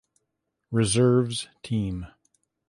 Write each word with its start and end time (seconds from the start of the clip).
Reserves 0.71 1.47
team. 1.61 2.07